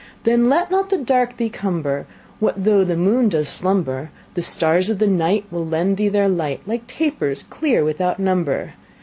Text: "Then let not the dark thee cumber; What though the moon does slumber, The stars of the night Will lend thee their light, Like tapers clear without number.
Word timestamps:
"Then 0.23 0.49
let 0.49 0.71
not 0.71 0.89
the 0.89 0.97
dark 0.97 1.37
thee 1.37 1.51
cumber; 1.51 2.07
What 2.39 2.63
though 2.63 2.83
the 2.83 2.95
moon 2.97 3.29
does 3.29 3.49
slumber, 3.49 4.09
The 4.33 4.41
stars 4.41 4.89
of 4.89 4.97
the 4.97 5.05
night 5.05 5.45
Will 5.51 5.63
lend 5.63 5.97
thee 5.97 6.09
their 6.09 6.27
light, 6.27 6.61
Like 6.65 6.87
tapers 6.87 7.43
clear 7.43 7.83
without 7.83 8.17
number. 8.17 8.73